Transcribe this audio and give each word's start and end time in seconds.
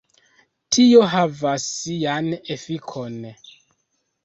Tio 0.77 1.03
havis 1.11 1.67
sian 1.83 2.33
efikon. 2.57 3.23